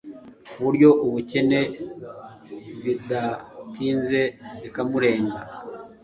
[0.51, 1.59] kuburyo ubukene
[2.83, 4.21] bidatinze
[4.61, 5.39] bikamurenga